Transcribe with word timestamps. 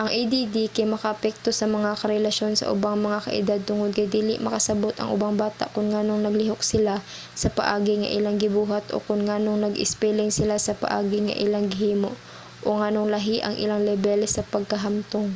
ang 0.00 0.08
add 0.20 0.34
kay 0.74 0.86
makaapekto 0.92 1.50
sa 1.54 1.66
mga 1.76 1.90
relasyon 2.14 2.52
sa 2.56 2.70
ubang 2.74 2.96
mga 3.06 3.22
kaedad 3.26 3.60
tungod 3.68 3.90
kay 3.96 4.06
dili 4.16 4.34
makasabot 4.46 4.94
ang 4.96 5.08
ubang 5.16 5.34
bata 5.44 5.64
kon 5.74 5.86
nganong 5.92 6.20
naglihok 6.22 6.62
sila 6.72 6.94
sa 7.42 7.48
paagi 7.58 7.94
nga 7.98 8.12
ilang 8.18 8.36
gibuhat 8.44 8.84
o 8.94 8.96
kon 9.06 9.20
nganong 9.28 9.58
nag-espeling 9.64 10.30
sila 10.34 10.56
sa 10.66 10.78
paagi 10.82 11.18
nga 11.26 11.38
ilang 11.44 11.66
gihimo 11.72 12.10
o 12.66 12.68
nganong 12.78 13.08
lahi 13.14 13.36
ang 13.42 13.54
ilang 13.64 13.82
lebel 13.88 14.20
sa 14.34 14.46
pagkahamtong 14.52 15.28